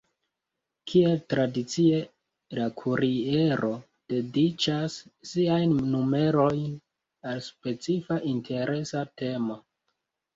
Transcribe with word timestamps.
Kiel 0.91 1.17
tradicie 1.31 1.97
la 2.59 2.63
Kuriero 2.79 3.69
dediĉas 4.13 4.95
siajn 5.33 5.75
numerojn 5.91 6.65
al 7.33 7.43
specifa 7.49 8.17
interesa 8.33 9.05
temo. 9.23 9.59